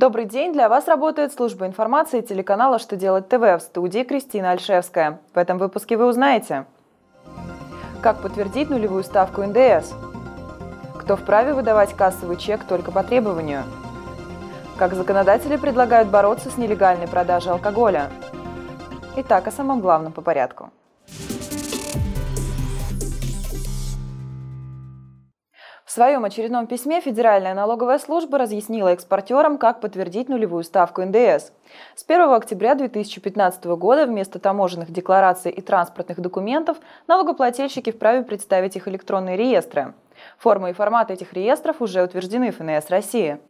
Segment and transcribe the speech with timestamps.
[0.00, 0.54] Добрый день!
[0.54, 5.20] Для вас работает служба информации телеканала «Что делать ТВ» в студии Кристина Альшевская.
[5.34, 6.64] В этом выпуске вы узнаете,
[8.00, 9.92] как подтвердить нулевую ставку НДС,
[10.98, 13.62] кто вправе выдавать кассовый чек только по требованию,
[14.78, 18.08] как законодатели предлагают бороться с нелегальной продажей алкоголя.
[19.16, 20.70] Итак, о самом главном по порядку–
[25.90, 31.50] В своем очередном письме Федеральная налоговая служба разъяснила экспортерам, как подтвердить нулевую ставку НДС.
[31.96, 36.76] С 1 октября 2015 года вместо таможенных деклараций и транспортных документов
[37.08, 39.94] налогоплательщики вправе представить их электронные реестры.
[40.38, 43.40] Форма и формат этих реестров уже утверждены ФНС России.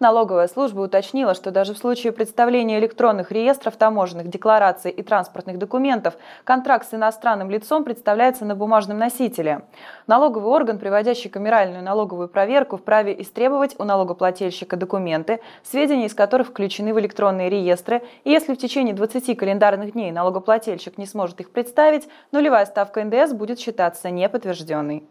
[0.00, 6.14] Налоговая служба уточнила, что даже в случае представления электронных реестров, таможенных деклараций и транспортных документов
[6.44, 9.62] контракт с иностранным лицом представляется на бумажном носителе.
[10.06, 16.94] Налоговый орган, приводящий камеральную налоговую проверку, вправе истребовать у налогоплательщика документы, сведения из которых включены
[16.94, 22.08] в электронные реестры, и если в течение 20 календарных дней налогоплательщик не сможет их представить,
[22.30, 25.04] нулевая ставка НДС будет считаться неподтвержденной.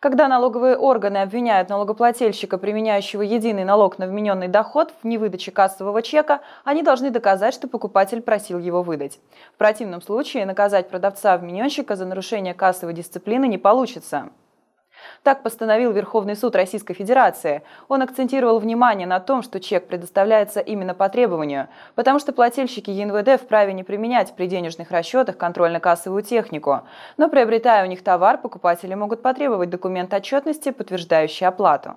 [0.00, 6.40] Когда налоговые органы обвиняют налогоплательщика, применяющего единый налог на вмененный доход в невыдаче кассового чека,
[6.64, 9.18] они должны доказать, что покупатель просил его выдать.
[9.54, 14.28] В противном случае наказать продавца-вмененщика за нарушение кассовой дисциплины не получится.
[15.22, 17.62] Так постановил Верховный суд Российской Федерации.
[17.88, 23.40] Он акцентировал внимание на том, что чек предоставляется именно по требованию, потому что плательщики ЕНВД
[23.42, 26.82] вправе не применять при денежных расчетах контрольно-кассовую технику.
[27.16, 31.96] Но приобретая у них товар, покупатели могут потребовать документ отчетности, подтверждающий оплату.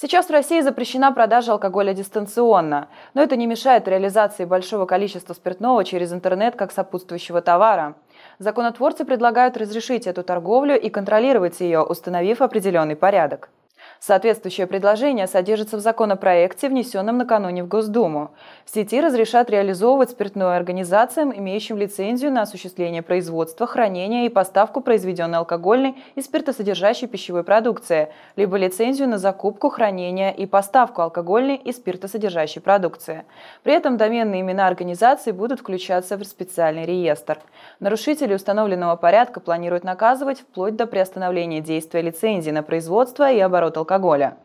[0.00, 5.84] Сейчас в России запрещена продажа алкоголя дистанционно, но это не мешает реализации большого количества спиртного
[5.84, 7.96] через интернет как сопутствующего товара.
[8.38, 13.48] Законотворцы предлагают разрешить эту торговлю и контролировать ее, установив определенный порядок.
[14.00, 18.30] Соответствующее предложение содержится в законопроекте, внесенном накануне в Госдуму.
[18.64, 25.38] В сети разрешат реализовывать спиртное организациям, имеющим лицензию на осуществление производства, хранения и поставку произведенной
[25.38, 32.62] алкогольной и спиртосодержащей пищевой продукции, либо лицензию на закупку, хранение и поставку алкогольной и спиртосодержащей
[32.62, 33.24] продукции.
[33.64, 37.40] При этом доменные имена организаций будут включаться в специальный реестр.
[37.80, 43.87] Нарушители установленного порядка планируют наказывать вплоть до приостановления действия лицензии на производство и оборот алкоголя
[43.88, 44.36] алкоголя.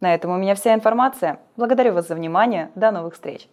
[0.00, 1.40] На этом у меня вся информация.
[1.56, 2.70] Благодарю вас за внимание.
[2.74, 3.48] До новых встреч.